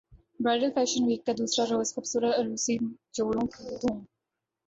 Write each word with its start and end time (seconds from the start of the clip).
bridal 0.39 0.71
fashion 0.75 1.01
week 1.05 1.21
کا 1.25 1.31
دوسرا 1.37 1.63
روز 1.69 1.87
خوبصورت 1.95 2.33
عروسی 2.39 2.75
جوڑوں 3.15 3.45
کی 3.47 3.63
دھوم 3.81 3.97